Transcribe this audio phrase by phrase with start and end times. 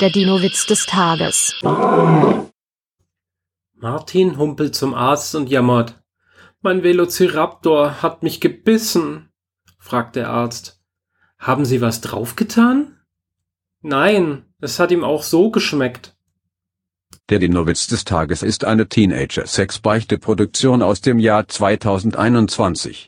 [0.00, 1.54] Der Dino-Witz des Tages.
[3.72, 5.94] Martin humpelt zum Arzt und jammert.
[6.60, 9.30] Mein Velociraptor hat mich gebissen,
[9.78, 10.82] fragt der Arzt.
[11.38, 12.98] Haben Sie was draufgetan?
[13.80, 16.14] Nein, es hat ihm auch so geschmeckt.
[17.30, 23.04] Der Dinowitz des Tages ist eine Teenager-Sex-Beichte-Produktion aus dem Jahr 2021.